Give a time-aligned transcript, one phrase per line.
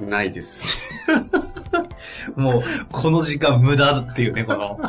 [0.00, 0.62] ないです。
[2.36, 4.80] もう、この時間無駄っていうね、この、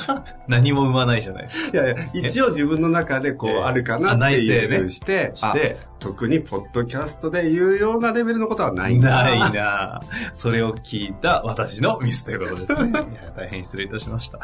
[0.47, 1.77] 何も生まないじゃないですか。
[1.77, 9.09] いやいや、一応自分の中でこうええあるかなあっていうふうにして、してあ特にポッドキャストで言うようなレベルのことはないんだ。
[9.23, 9.99] ないな
[10.33, 12.89] それを聞いた私のミスということですね。
[12.99, 14.39] いや大変失礼いたしました。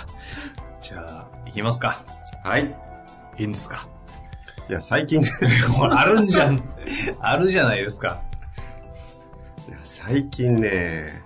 [0.81, 2.03] じゃあ、行きますか。
[2.43, 2.75] はい。
[3.37, 3.87] いいんですか？
[4.69, 5.23] いや、最近
[5.91, 6.59] あるんじゃん。
[7.19, 8.21] あるじゃないですか。
[10.07, 11.21] 最近ね、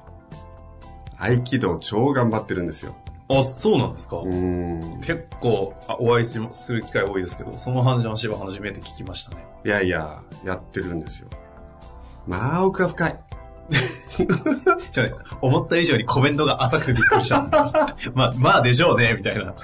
[1.18, 2.96] 合気道超頑張ってるんですよ。
[3.30, 4.18] あ、そうなんですか？
[4.18, 5.02] うーん。
[5.02, 9.46] 結構あお会いしする機会多いですけど、その話は初めて聞きましたね。
[9.66, 11.30] いやいや、やってるんですよ。
[12.28, 13.20] まあ、奥が深い。
[14.92, 15.04] ちょ
[15.42, 19.56] 思った以上にコメントが浅くてびっくりしたんですけど まあ、まあでしょうね、みたいな。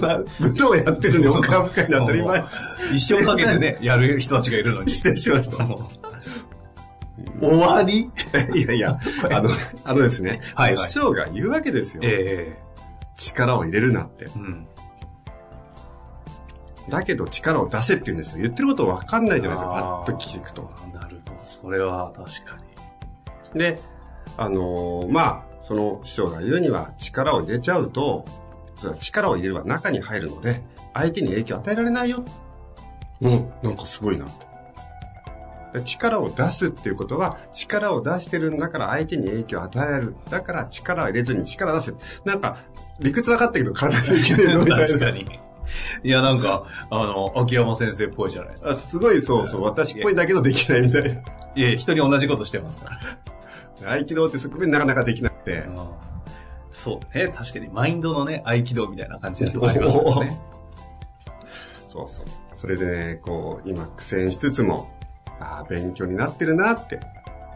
[0.00, 2.44] まあ、武道やってるのに奥が深いのは当たり前。
[2.94, 4.90] 一生かけてね、やる人たちがいるのに。
[4.90, 5.78] 失礼しましたもう
[7.40, 8.10] 終わり？
[8.54, 8.98] いやいや、
[9.30, 9.50] あの、
[9.84, 12.02] あのですね、はいはい師匠が言うわけですよ。
[12.04, 12.58] え
[13.16, 14.28] 力を入れるなってえ。
[14.36, 14.66] うん。
[16.88, 18.42] だけど力を出せって言うんですよ。
[18.42, 20.62] 言ってること分かんないじゃないですか、パッと聞くと。
[20.92, 21.40] なるほど。
[21.44, 22.56] それは確か
[23.54, 23.58] に。
[23.60, 23.78] で、
[24.36, 28.24] あのーまあ、その師匠が言うには力を入れちゃうと、
[28.98, 30.62] 力を入れれば中に入るので、
[30.94, 32.24] 相手に影響を与えられないよ。
[33.20, 34.46] うん、なんかすごいなって。
[35.72, 40.14] で力を出すっていうことは、力を出してるんだから相手に影響を与える。
[40.30, 41.94] だから力を入れずに力を出せ。
[42.24, 42.58] なんか、
[43.00, 44.86] 理屈分かったけど体できないのみたいな。
[44.86, 45.26] 確かに。
[46.02, 48.70] いや、なんか、あの、秋山先生っぽいじゃないですか。
[48.70, 51.10] あすごいそうそう、私っぽいだけどできないみたいな。
[51.54, 52.98] いえ、人に同じことしてますか
[53.82, 53.92] ら。
[53.92, 55.64] 合気道ってそこでなかなかできなくて。
[56.72, 57.28] そうね。
[57.28, 60.40] 確かに、マインドのね、合気道みたいな感じなとこありますよね。
[61.88, 62.26] そうそう。
[62.54, 64.90] それでね、こう、今苦戦しつつも、
[65.40, 67.00] ああ、勉強になってるなって。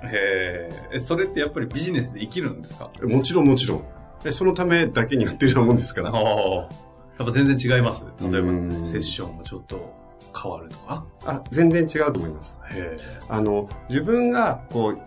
[0.03, 2.91] へえ、それってやっぱりビジネスで生きるんですか？
[3.03, 3.85] もちろんもちろん。
[4.23, 6.11] でそのためだけにやってるようなもんですから。
[6.11, 6.69] ああ。
[7.19, 8.05] やっぱ全然違います？
[8.21, 9.95] 例えばうんセッションがちょっと
[10.37, 11.07] 変わるとか？
[11.27, 12.59] あ、全然違うと思います。
[12.73, 14.99] へあの、自分が、こう、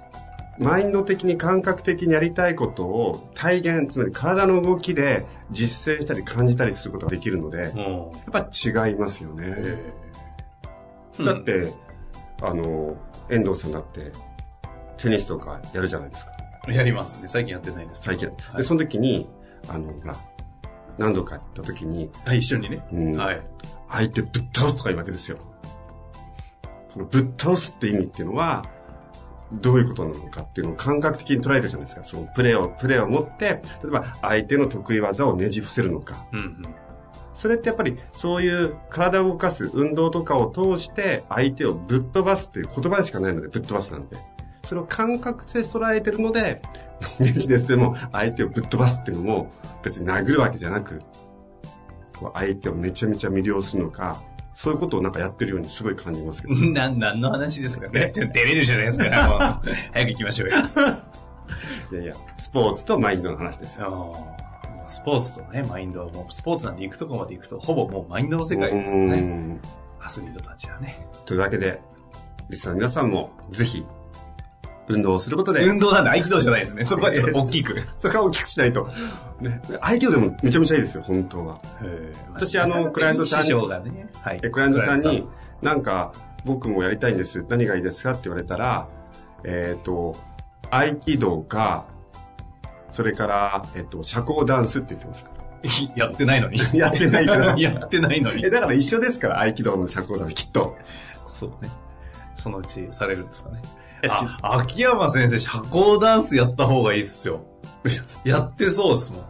[0.59, 7.79] マインド的に感覚的にやりたいことを体現、つまり体の動きで実践したり感じたりすることができるので、え。
[7.79, 9.45] やもっぱ違いますよね。
[9.45, 9.53] へ
[11.19, 11.23] え。
[11.25, 11.73] だって、
[12.41, 12.95] あの、
[13.29, 14.11] 遠藤さんだって、
[14.97, 16.31] テニスとかやるじゃないですか。
[16.67, 17.27] うん、やりますね。
[17.27, 18.03] 最近やってないです。
[18.03, 18.27] 最近。
[18.27, 19.29] はいで、その時に、
[19.67, 20.15] あの、ほら、
[20.97, 22.87] 何度かやった時に、あ一緒にね？
[22.91, 23.41] うんはい。
[23.89, 25.37] 相手ぶっ倒すとか言うわけですよ。
[26.89, 28.63] そのぶっ倒すって意味っていうのは、
[29.53, 32.03] どういうことなのかっていうのを感覚的に捉えるじゃないですか。
[32.03, 36.25] そのプレーを、プレーを持って、例えば相手の得意技をねじ伏せるのか。
[36.33, 36.61] うんうん。
[37.37, 44.17] それってやっぱりそういう体を動かす運動とかを通して相手をぶっ飛ばすっていう言葉でしかないので、ぶっ飛ばすなんで。
[44.65, 46.61] それを感覚で捉えてるので、
[47.19, 49.51] ビジネスでも相手をぶっ飛ばすっていうのも
[49.83, 50.99] 別に殴るわけじゃなく、
[52.19, 54.19] こう相手をめちゃめちゃ魅了するのか、
[54.55, 56.55] そういうことをなんかやってるようにすごい感じますけど。
[56.73, 57.87] な、何の話ですか？
[57.89, 59.05] ね照れるじゃないですか。
[59.29, 59.39] もう
[59.93, 60.55] 早く行きましょうよ。
[61.93, 64.15] いやいや、スポーツとマインドの話ですよ。
[64.97, 69.21] スポーツとね、マインドはもう、スポーツなんて行くとこまで行くと、ほぼもうマインドの世界ですようね。
[69.21, 69.61] ん
[70.01, 71.07] アスリートたちはね。
[71.25, 71.79] というわけで、
[72.49, 73.85] リスナーの皆さんもぜひ、
[74.87, 76.83] 運動をすることで、運動なんで合気道じゃないですね。
[76.83, 77.83] そこはちょっと大きく。
[77.99, 78.89] そこは大きくしないと。
[79.39, 79.61] ね。
[79.81, 81.59] 合気道でもめちゃめちゃいいですよ、本当は。
[82.33, 84.39] 私あのクライアントさんに師匠がね、はい。
[84.39, 85.27] で、クライアントさんに、
[85.61, 86.11] なんか、
[86.43, 87.45] 僕もやりたいんです。
[87.47, 88.87] 何がいいですかって言われたら、
[89.43, 90.15] えっ、と、
[90.71, 91.85] 合気道か、
[92.91, 95.31] それから、えっ、と、社交ダンスって言ってますか？
[95.63, 96.59] トさんやってないのに。
[96.73, 98.49] やってないからやってないのに え、。
[98.49, 100.75] だから一緒ですから、合気道の社交ダンス、きっと。
[101.27, 101.69] そうね。
[102.37, 103.61] そのうちされるんですかね。
[104.41, 107.41] あ、秋山先生、社交ダンスやった方がいいっすよ。
[108.23, 109.21] やってそうですもん。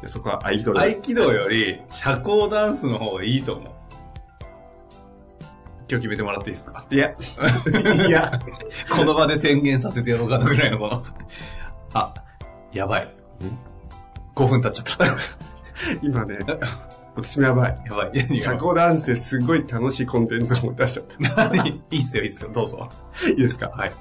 [0.00, 0.78] でそこは合気道で。
[0.80, 3.74] 合気道より社交ダンスの方がいいと思う。
[5.86, 6.84] 今日決めてもらっていいですか？
[6.90, 7.10] いや、
[8.06, 8.38] いや、
[8.90, 11.04] この場で宣言させてやろうかなぐらいのこの。
[11.94, 12.14] あ、
[12.74, 13.14] やばい。
[14.34, 15.16] 5分経っちゃった。
[16.02, 16.38] 今ね、
[17.14, 17.76] 私もやばい。
[17.86, 18.36] やばい。
[18.40, 21.04] 社交ダンスですごい楽しいコンテンツを出しちゃっ
[21.34, 21.48] た。
[21.48, 21.68] 何？
[21.90, 22.50] いいっすよ、いいっすよ。
[22.52, 22.88] どうぞ。
[23.28, 23.68] いいですか？
[23.68, 23.92] はい。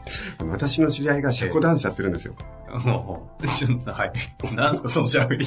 [0.50, 2.34] 私の知り合いが社交ダンスやってるんですよ。
[2.86, 4.12] もう、ちょっと、はい。
[4.56, 5.46] なんすか、その喋り。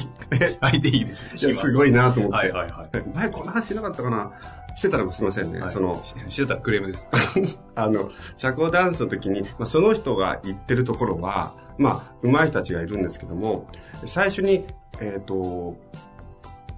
[0.61, 1.49] 相手いいですよ。
[1.51, 2.37] いや、すごいなと思って。
[2.37, 2.89] はいはいはい。
[3.13, 4.31] 前この話してなかったかな？
[4.77, 5.59] してたらすいませんね。
[5.59, 7.07] はいその、ししてたらクレームです。
[7.75, 13.67] あの、社交ダンスの時に、まあ、その人が行ってるところは、まあ、上手い人たちがいるんですけども、
[14.05, 14.65] 最初に、
[14.99, 15.77] えっ、と、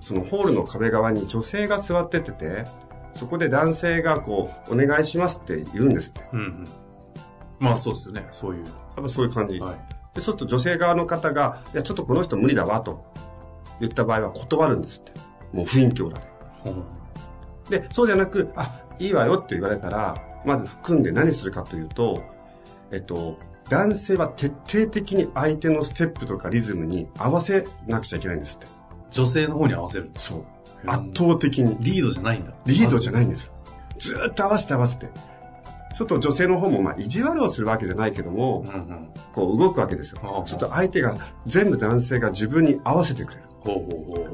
[0.01, 2.65] そのホールの壁側に女性が座っててて、
[3.13, 6.21] そこで男性がこう、お願いしますって言うんですって。
[6.33, 6.65] うんうん。
[7.59, 8.63] まあそうですよね、そういう。
[8.65, 8.69] や
[9.01, 9.59] っぱそういう感じ。
[9.59, 9.75] はい。
[10.13, 13.03] で、そうすると女性側の方が、いや、ちょっとこの人無理だわ、と
[13.79, 15.11] 言った場合は断るんですって。
[15.53, 16.21] もう雰囲気オーラ
[17.69, 17.79] で。
[17.79, 20.15] で、そうじゃなく、あ、いいわよって言われたら、
[20.45, 22.21] まず組んで何するかというと、
[22.91, 23.37] えっと、
[23.69, 28.68] 男性は徹底的に相手のステップとかリズムに合わせなくちゃいけないんですって。
[29.12, 30.12] 女性の方に合わせる。
[30.16, 30.45] そう。
[30.86, 31.77] 圧倒的に。
[31.80, 32.54] リードじゃないんだ。
[32.66, 33.51] リードじゃないんです。
[34.00, 35.07] ずーっと合わせて合わせて。
[35.95, 39.10] ちょっと女性の方も、まあ、意地悪をするわけじゃないけども、うんうん。
[39.33, 40.44] こう動くわけですよ。
[40.45, 43.50] ちょっと相手が、全部男性が自分に合わせてくれる。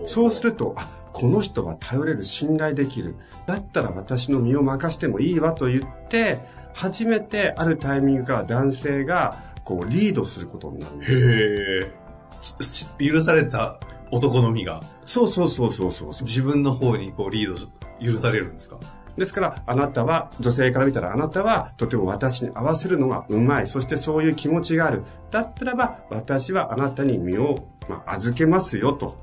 [0.05, 0.07] う。
[0.07, 3.15] そうすると、あ、この人は頼れる、信頼できる。
[3.47, 6.39] だったら私の身を任してもいいわと言って、
[6.75, 11.13] 初めてあるタイミングから男性が、こう、リードすることになるんです。
[11.13, 11.79] へ
[12.99, 13.11] え。
[13.11, 13.79] 許された
[14.11, 16.23] 男の身がそうそうそうそうそうそう。
[16.23, 18.77] 自分の方にこうリード許されるんですか？
[19.17, 23.67] ですから、あなたは、女性から見たらあなたは、とても私に合わせるのがうまい。
[23.67, 25.03] そしてそういう気持ちがある。
[25.31, 29.17] だったらば、私はあなたに身を、まあ、預けますよ、と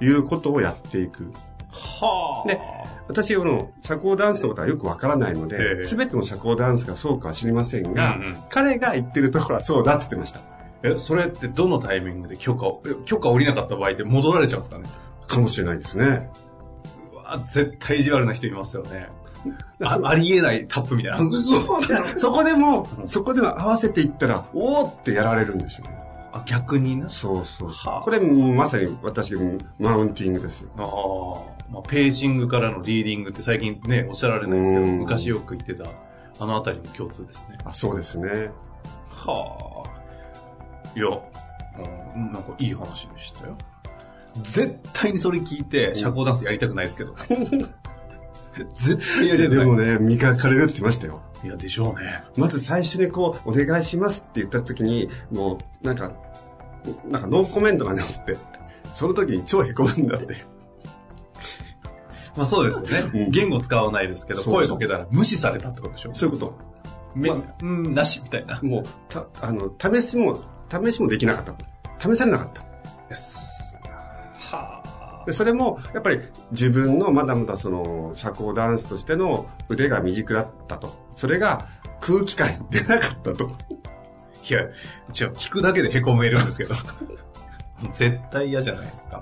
[0.00, 1.32] いうことをやっていく。
[1.78, 2.60] はで
[3.08, 10.40] 私、この、社交ダンスのことはよくわからないのえで、えすべての社交ダンスがそうかは知りませんが、うんうん彼が言ってるところはそうだって言ってました。
[10.82, 14.88] え、それってどのタイミングで許可を、え許可降りなかった場合って戻られちゃうんですかね？
[15.26, 16.30] かもしれないですね。
[17.12, 19.08] うわ絶対意地悪な人いますよね。
[19.82, 21.18] あありえないタップみたいな。
[22.16, 25.97] そこでも、そこでも合わせていったら、おーってやられるんですよね。
[26.40, 27.08] あ逆にな。
[27.08, 27.92] そうそうそう。
[27.92, 29.34] はあこれ、まさに私、
[29.78, 30.70] マウンティングですよ。
[30.76, 35.90] ああ、まあ、ページングからのリーディングって最近ね、おっしゃられないですけど、うん昔よく言ってた、
[36.40, 37.58] あのあたりも共通ですね。
[37.64, 38.50] あそうですね。
[39.10, 40.98] はあ。
[40.98, 41.08] いや、
[42.16, 43.56] うん、なんかいい話でしたよ。
[44.42, 47.14] 絶対にそれ聞いて、社交ダンスやりたくないですけど
[48.64, 48.66] ね。
[48.74, 49.48] 絶対やり。
[49.48, 51.22] でもね、磨かれるって言ってましたよ。
[51.44, 52.24] いや、でしょうね。
[52.36, 56.12] まず最初にこう、お願いしますって言った時に、もう、なんか、
[57.08, 58.36] なんかノーコメントなんですって。
[58.94, 60.34] その時に超凹むんだって。
[62.36, 63.26] まあそうですよね。
[63.26, 66.14] うん言語使わないですけど、そうそう声かけたら無視されたってことでしょ？
[66.14, 66.52] そういうこ
[67.14, 68.66] め、まうん、なしみたいなと。。
[68.66, 70.38] もう、た、あの、試しも、
[70.70, 71.54] 試しもできなかった。
[72.10, 72.60] 試されなかった。
[72.60, 72.66] は
[73.10, 73.47] あ。
[75.28, 76.20] でそれも、やっぱり
[76.52, 80.90] 自分のまだまだその、社交ダンスとしての腕が未熟だったと。
[81.14, 81.68] それが
[82.00, 83.50] 空気感に出なかったと。
[84.48, 84.70] いや、違う、
[85.34, 86.74] 聞くだけで凹めるんですけど。
[87.92, 89.16] 絶対嫌じゃないですか。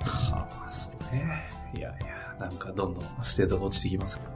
[0.00, 1.46] はあ、そうね。
[1.76, 4.30] いやいや、なんかどんどんステートが落ちてきますけど。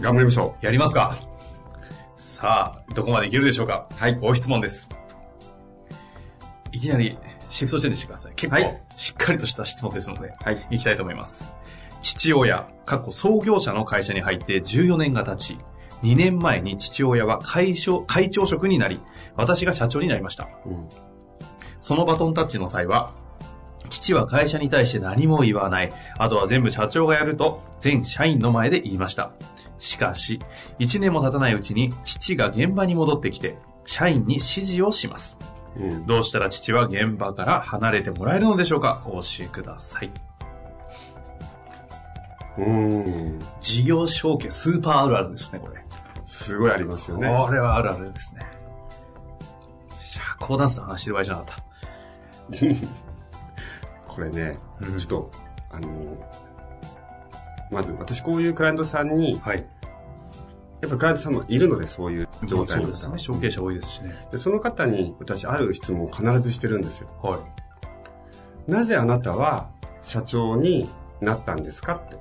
[0.00, 1.16] 頑張りましょやりますか
[2.16, 4.88] さあ、どこまでいけるでしょうかはいご質問です。
[6.72, 7.16] いきなり
[7.54, 8.32] シフトチェンジしてください。
[8.34, 10.32] 結構、はいしっかりとした質問ですので、う。
[10.42, 10.66] はい。
[10.70, 11.54] いきたいと思います。
[12.02, 15.58] 父親、過去創業者の会社に入って14年が経ち、
[16.02, 19.00] 2年前に父親は会長会長職になり、
[19.36, 20.48] 私が社長になりました。
[20.66, 20.88] うん。
[21.78, 23.14] そのバトンタッチの際は、
[23.88, 25.92] 父は会社に対して何も言わない。
[26.18, 29.30] あとは全部社長がやると、全社員の前で言いました。
[29.78, 30.40] しかし、
[30.80, 33.56] 1年も経たないうちに、父が現場に戻ってきて、
[33.86, 35.38] 社員に指示をします。
[35.76, 36.06] うん。
[36.06, 39.02] どうしたら父は現場から離れてもらえるのでしょうか？
[39.06, 40.10] お教えください。
[42.58, 43.38] うん。
[43.60, 45.84] 事業承継スーパーあるあるですね、これ。
[46.24, 47.26] すごいありますよね。
[47.26, 48.40] これはあるあるですね。
[49.98, 51.64] 社交ダンスの話してる場合じゃなかった。
[54.06, 55.30] これね、うんちょっと、
[55.72, 55.88] あの、
[57.70, 59.66] まず私こういうクライアントさんに、はい。
[60.84, 63.18] やっぱクライアントさんもいるので、そういう状態の方ですね。
[63.18, 64.14] 承継者多いですしね。
[64.30, 67.08] でその方に私ある質問を必ずしてるんですよ。
[67.22, 67.38] は
[68.68, 68.70] い。
[68.70, 69.70] なぜあなたは
[70.02, 70.88] 社長に
[71.20, 72.16] なったんですかって。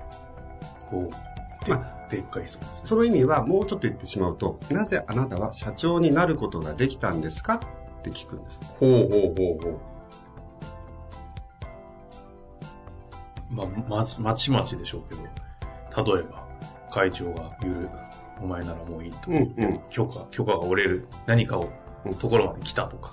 [0.89, 1.69] こう。
[1.69, 2.81] までっかいそうですね。
[2.85, 7.59] その意味はもうちょっと言ってしまうと、なぜあなたは社長になることができたんですかっ
[8.01, 8.59] て聞くんです。
[8.79, 9.93] ほうほうほうほう。
[13.49, 15.15] まあ、まちまちまちでしょうけ
[16.01, 16.47] ど、例えば、
[16.91, 17.89] 会長がゆる、
[18.43, 19.31] お前ならもういいと。
[19.31, 19.79] うんうん。
[19.89, 21.69] 許可、許可が折れる何かを、
[22.19, 23.11] ところまで来たとか、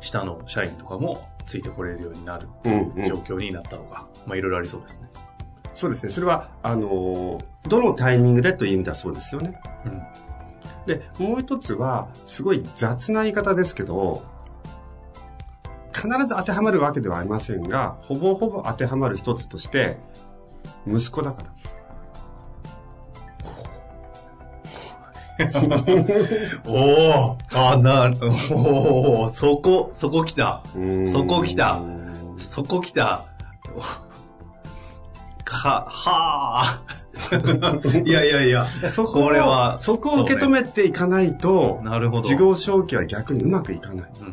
[0.00, 3.14] 下の社員とかもついてこれるようになるうんうん状。
[3.16, 5.08] 況になったとか、まあいろいろありそうですね。
[5.74, 6.10] そうですね。
[6.10, 9.60] それは、あのーどのタイミングでという意味ではそうですよね。
[9.84, 10.02] うん。
[10.86, 14.22] で、もう一つは、すごい雑な言い方ですけど、
[15.92, 19.98] 必ず当てはまるわけではありませんが、ほぼほぼ当てはまる一つとして、
[20.86, 21.48] 息子だから。
[26.66, 28.16] おおあ、なる、
[28.52, 30.62] おおそこ、そこ来た。
[31.12, 31.80] そこ来た
[32.38, 33.24] そこ来た。
[35.44, 36.82] か、はあ。
[38.04, 42.22] いやいやいや、そこをこれはそこを受け止めていかないと、なるほど。
[42.22, 44.10] 事業承継は逆にうまくいかない。
[44.20, 44.26] うん。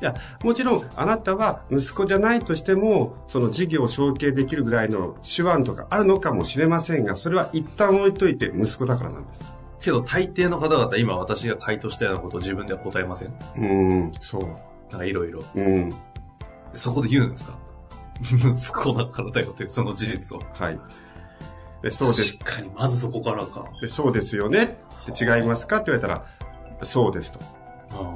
[0.00, 9.61] いや、もちろん、あなたは息子じゃないとしても、その事業を承継できるぐらいの手腕とかあるのかもしれませんが、それは一旦置いといて息子だからなんです。
[9.82, 14.42] けど大抵の方々、今私が回答したようなことを自分では答えませんうーん、そう。
[14.90, 15.40] なんかいろいろ。
[15.54, 15.92] うん、
[16.74, 17.58] そこで言うんですか？
[18.22, 20.40] 息子だからだよというその事実を。
[20.54, 20.78] はい。
[21.82, 22.38] で、そうです。
[22.38, 23.64] 確かに、まずそこからか。
[23.80, 24.78] で、そうですよね
[25.10, 25.78] って違いますか？
[25.78, 26.24] って言われたら、
[26.84, 27.40] そうですと。
[27.92, 28.12] あ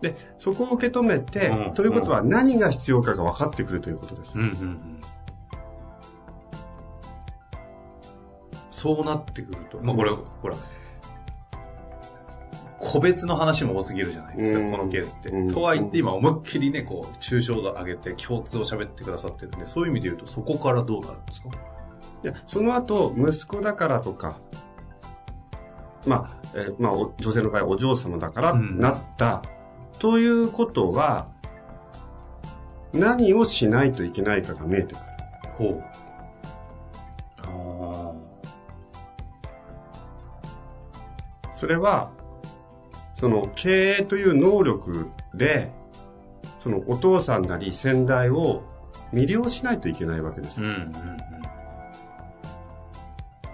[0.00, 4.36] で、そこを受け止めて、うんということは何が必要かが分かってくるということです。
[4.36, 4.93] ーうんうんうん。
[8.84, 10.54] そうなってくると、まあこれ、ほら、
[12.78, 15.30] 個別の話も多すぎるじゃないですか、うんこのケースって。
[15.30, 21.48] うんとはいって今思いっきりね、こう、抽象度上げて共通を喋ってくださってるんで、そういう意味で言うとそこからどうなるんですか？
[22.22, 24.38] いや、その後、息子だからとか、
[26.06, 29.40] まあ、えーまあ、お女性の場合、お嬢様だから、うんなった、
[29.98, 31.28] ということは、
[32.92, 35.04] 何をしないといけないかが見えてくる。
[35.56, 35.84] ほう。
[41.64, 42.10] それは、
[43.16, 45.72] その経営という能力で、
[46.62, 48.62] そのお父さんなり先代を
[49.14, 50.62] 魅了しないといけないわけですあ。
[50.62, 50.92] うんうんうん。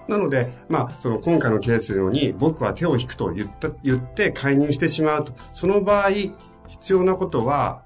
[0.09, 5.33] なので、まあ、その今回のケースのように、僕は手を引くと言った、言って介入してしまうと。
[5.55, 7.83] その場合、必要なことは、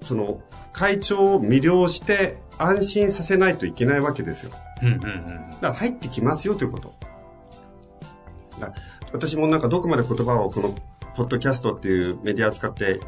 [0.00, 0.40] その、
[0.72, 4.50] 会長を魅了して安心させないといけないわけですよ。
[4.82, 5.50] うんうんうん。
[5.52, 6.92] だから入ってきますよということ。
[9.12, 10.74] 私もなんかどこまで言葉をこの、
[11.14, 12.98] ポッドキャストっていうメディアを使ってい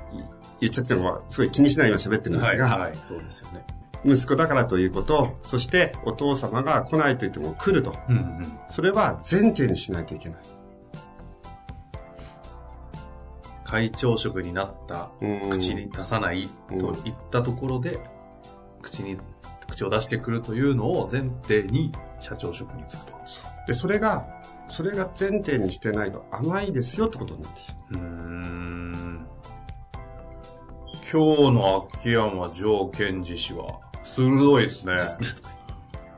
[0.61, 3.64] 言っちゃってるのは、すごい気にしないように喋ってるんですが、はい、はい、そうですよね。
[4.04, 7.92] 息子だからということ、そしてお父様が来ないと言っても来ると。
[8.08, 8.58] うんうん。
[8.68, 10.38] それは前提にしないといけない。
[13.64, 17.99] 会長職になったうん口に出さないといったところで、
[18.82, 19.18] 口に、
[19.70, 23.14] 口を出してくるというのを前提に社長職に就くと。
[23.66, 24.26] で、それが、
[24.75, 29.26] それが前提にしてないと甘いですよってことになってしまうーん。
[31.12, 33.66] 今日の秋山城賢治氏は、
[34.02, 34.95] 鋭いですね。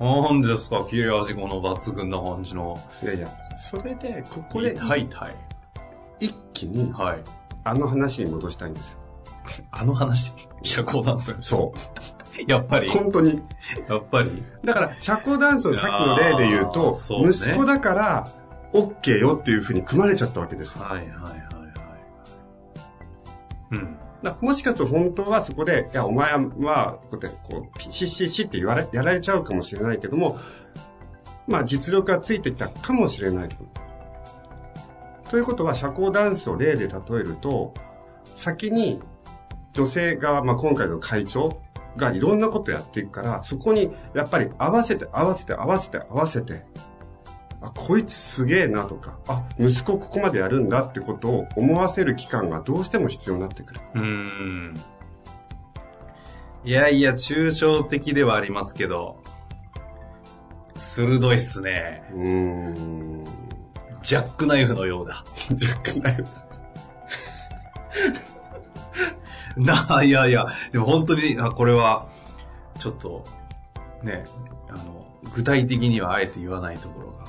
[0.00, 2.78] なんですか切れ味この抜群な感じの。
[3.02, 3.04] う。
[3.04, 5.34] いやいや、それで、ここで痛い痛い。
[6.20, 7.18] 一気にはい。
[7.62, 8.98] あの話に戻したいんですよ。
[9.70, 10.32] あの話、
[10.62, 11.36] 社交ダンス？
[11.42, 11.74] そ
[12.48, 12.88] やっぱり？
[12.88, 13.42] う。、本当に。
[13.86, 14.42] やっぱり？
[14.64, 18.26] だから、社交ダンスのさっきの例で言うと、そうね息子だから、
[18.76, 20.84] OK よっていうふうに組まれちゃったわけですよ。
[20.84, 21.40] はいはいはいはい。
[23.72, 23.96] うん。
[24.22, 30.38] だもしかすると本当はそこで、いや、お前は、こうやって、こう、ピシッシッシッって言われ、やられちゃうかもしれないけども、
[31.46, 33.48] まあ実力がついてきたかもしれない。
[35.30, 37.72] ということは、社交ダンスを例で例えると、
[38.34, 39.00] 先に
[39.72, 41.60] 女性側、まあ今回の会長
[41.96, 46.64] がいろんなことやっていくから、そこにやっぱり合わせて合わせて合わせて合わせて、
[47.66, 53.80] あ、こいつすげえなとか、あ、息子ここまでやるんだってことを思わせる期間がどうしても必要になってくる。
[53.94, 54.74] うーん。
[56.64, 59.20] いやいや、抽象的ではありますけど、
[60.76, 62.04] 鋭いっすね。
[62.14, 63.24] うーん。
[64.02, 65.24] ジャックナイフのようだ。
[65.50, 66.24] 若干だよ。
[69.56, 72.06] なあ、いやいや、でも本当に、あこれは、
[72.78, 73.24] ちょっと、
[74.04, 74.24] ね、
[74.68, 75.04] あの、
[75.34, 77.25] 具体的にはあえて言わないところが、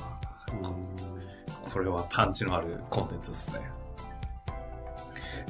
[1.72, 3.60] これはパンチのあるコンテンツですね。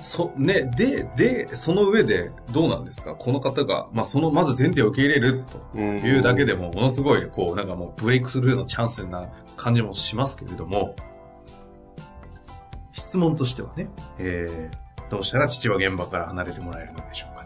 [0.01, 3.15] そ、ね、で、で、その上でどうなんですか？
[3.15, 10.95] この方が、まあ、その、まず前提を受け入れるというだけでも、ものすごい、こう、なんかもうブレイクスルーのチャンスな感じもしますけれども、
[12.93, 13.89] 質問としてはね、
[14.19, 17.38] えー、どうしたら父は現場から離れてもらえるのでしょうか？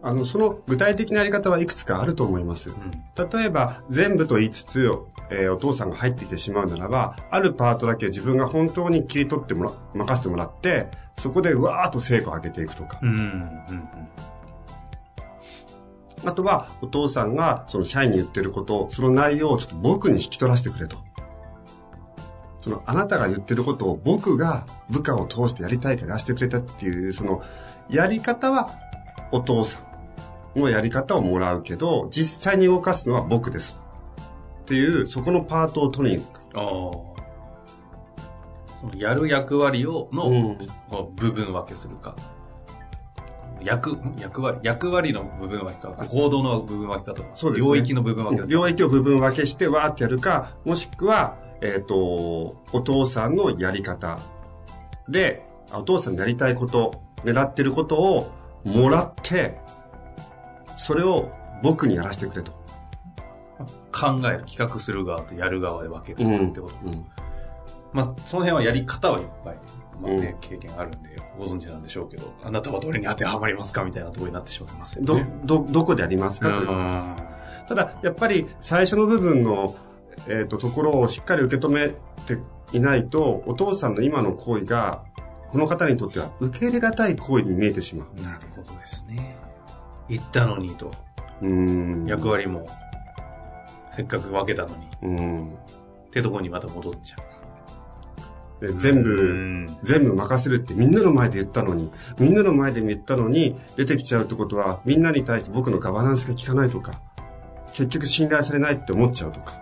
[0.00, 2.70] あの、その具体的なやり方はいくつかあると思います。
[2.70, 2.90] うん。
[3.30, 4.90] 例えば、全部と言いつつ、
[5.30, 10.88] えーお父さんが入ってきてしまうならば、あるパートだけ自分が本当に切り取ってもら、任せてもらって、
[11.18, 12.98] そこでうわーっと成果を上げていくとか。
[13.02, 13.10] うん。
[13.10, 13.88] うん。
[16.24, 20.96] あとは、お父さんが、その社員に言ってること、その内容をちょっと僕に引き取らせてくれと。
[22.60, 27.42] その、あなたが言ってることを僕が部下を通してやりたいからやらせてくれたっていう、その、
[27.88, 28.70] やり方は
[29.30, 29.87] お父さん
[30.58, 33.80] のやり方をもらうけど、実際に動かすのは僕です。
[34.62, 36.40] っていう、そこのパートを取りに行く。
[36.54, 37.08] ああ。
[38.80, 40.58] そのやる役割をの、うん
[41.16, 42.14] 部分分けするか。
[43.62, 45.90] 役、ん役割役割の部分分けか。
[46.06, 47.30] 行動の部分分けかとか。
[47.34, 51.96] そうですね領域の部分分け領域を部分分けしてわーってやるか、もしくは、えっ、と、
[52.72, 54.18] お父さんのやり方
[55.08, 56.92] で、あお父さんのやりたいこと、
[57.24, 58.32] 狙ってることを
[58.64, 59.58] もらって、
[60.78, 61.30] それを
[61.62, 62.52] 僕にやらせてくれと。
[63.92, 66.74] 考える、企画する側とやる側で分けるってこと。
[66.84, 67.06] うん
[67.92, 69.58] まあ、その辺はやり方はいっぱい、
[70.00, 77.68] まあね、う経験あるんで、ご存知なんでしょうけど、あなたはどれに当てはまりますかみたいなところになってしまいますよどね。、ど、どこでやりますかということです。
[77.68, 79.74] ただ、やっぱり最初の部分の、
[80.28, 82.38] えっ、と、ところをしっかり受け止めて
[82.72, 85.04] いないと、お父さんの今の行為が、
[85.48, 88.22] この方にとっては受け入れがたい行為に見えてしまう。
[88.22, 88.47] なるほど。
[90.08, 90.90] 言ったのにと。
[92.06, 92.66] 役割も、
[93.94, 95.48] せっかく分けたのに、うん。
[95.54, 97.16] ってとこにまた戻っちゃ
[98.60, 99.02] で全う。
[99.04, 107.00] 部、ん全部任せるってみんなの前で言ったのに、みんなの前で言ったのに、出てきちゃうってことは、みんなに対して僕のガバナンスが効かないとか、
[107.72, 109.54] 結局信頼されないって思っちゃうとか。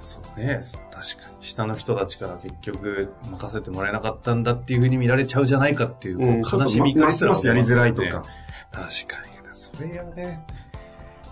[0.00, 0.60] そうね、
[0.92, 1.36] 確かに。
[1.40, 8.22] 下の人たちから結局任せてもらえなかったんだっていうふうに見られちゃうじゃないかっていう、う悲しみがますますやりづらいとか。
[8.70, 9.33] 確かに。
[9.76, 10.44] それはね、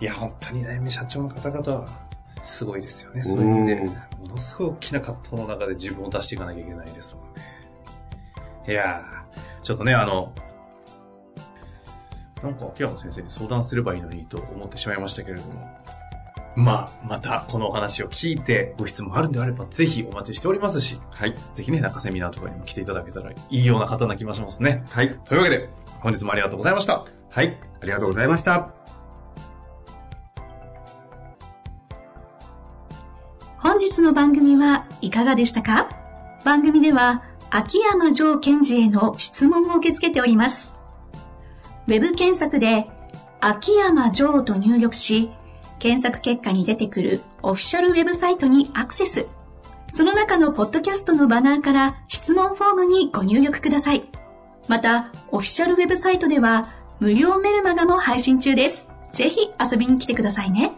[0.00, 1.86] いや、本当にね、社長の方々は、
[2.42, 3.22] すごいですよね。
[3.22, 3.76] そういう意味で、
[4.18, 7.42] ものすごい大きな葛藤の中で自分を出していかなきゃいけないですもんね。
[8.68, 10.32] いやー、ちょっとね、あの、
[12.42, 15.68] なんか秋山先生に相談すればいいのにと思ってしまいましたけれども、
[16.56, 21.34] まあ、またこのお話を聞いてご質問あるんであれば、ぜひお待ちしておりますし、はい。
[21.54, 24.82] ぜひね、中セミナーとかにも来ていただけたらいいような方な気もしますね。
[24.90, 25.16] はい。
[25.24, 25.68] というわけで、
[26.00, 27.04] 本日もありがとうございました。
[27.30, 27.71] はい。
[27.82, 28.70] ありがとうございました。
[33.58, 35.88] 本日の番組はいかがでしたか？
[36.44, 40.74] 番組では秋山城賢治への質問を受け付けております。
[41.88, 42.86] ウェブ検索で
[43.40, 45.30] 秋山城と入力し、
[45.80, 49.26] 検索結果に出てくるオフィシャルウェブサイトにアクセス。
[49.90, 54.04] その中のポッドキャストのバナーから質問フォームにご入力ください。
[54.68, 56.66] また、オフィシャルウェブサイトでは
[57.02, 58.88] 無料メルマガも配信中です。
[59.10, 60.70] ぜひ遊びに来てくださいね。